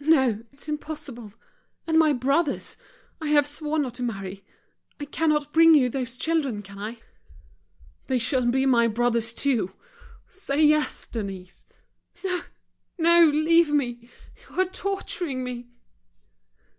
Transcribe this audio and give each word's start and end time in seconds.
"No, 0.00 0.42
it's 0.52 0.68
impossible. 0.68 1.32
And 1.86 1.98
my 1.98 2.12
brothers? 2.12 2.76
I 3.22 3.28
have 3.28 3.46
sworn 3.46 3.80
not 3.80 3.94
to 3.94 4.02
marry. 4.02 4.44
I 5.00 5.06
cannot 5.06 5.54
bring 5.54 5.74
you 5.74 5.88
those 5.88 6.18
children, 6.18 6.60
can 6.60 6.78
I?" 6.78 6.98
"They 8.06 8.18
shall 8.18 8.46
be 8.50 8.66
my 8.66 8.86
brothers, 8.86 9.32
too. 9.32 9.72
Say 10.28 10.60
yes, 10.60 11.06
Denise." 11.06 11.64
"No, 12.22 12.42
no, 12.98 13.24
leave 13.24 13.72
me. 13.72 14.10
You 14.46 14.60
are 14.60 14.66
torturing 14.66 15.42
me!" 15.42 15.70